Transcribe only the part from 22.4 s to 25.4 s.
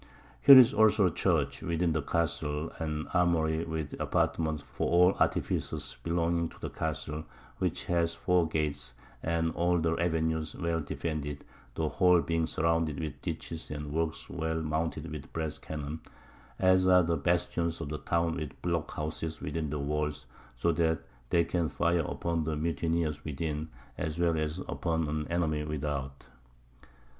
Mutineers within, as well as upon an